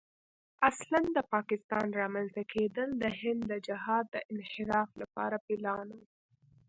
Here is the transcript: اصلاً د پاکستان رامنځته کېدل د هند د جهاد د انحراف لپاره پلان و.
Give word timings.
اصلاً 0.69 1.01
د 1.17 1.19
پاکستان 1.33 1.87
رامنځته 2.01 2.43
کېدل 2.53 2.89
د 3.01 3.03
هند 3.19 3.41
د 3.51 3.53
جهاد 3.67 4.05
د 4.11 4.15
انحراف 4.31 4.89
لپاره 5.01 5.35
پلان 5.47 5.87
و. 5.97 5.99